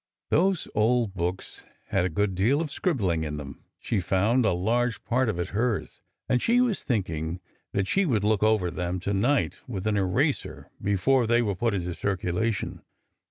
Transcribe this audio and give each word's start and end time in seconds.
Those 0.31 0.67
old 0.73 1.13
books 1.13 1.61
had 1.89 2.05
a 2.05 2.09
good 2.09 2.33
deal 2.33 2.59
of 2.59 2.71
scribbling 2.71 3.23
in 3.23 3.37
them, 3.37 3.61
she 3.79 3.99
found,— 3.99 4.47
a 4.47 4.51
large 4.51 5.03
part 5.05 5.29
of 5.29 5.37
it 5.39 5.49
hers,— 5.49 6.01
and 6.27 6.41
she 6.41 6.59
was 6.59 6.83
thinking 6.83 7.39
that 7.73 7.87
she 7.87 8.05
would 8.07 8.23
look 8.23 8.39
them 8.41 8.49
over 8.49 8.71
to 8.71 9.13
night 9.13 9.59
with 9.67 9.85
an 9.85 9.97
eraser 9.97 10.71
before 10.81 11.27
they 11.27 11.43
were 11.43 11.53
put 11.53 11.75
into 11.75 11.93
circulation. 11.93 12.81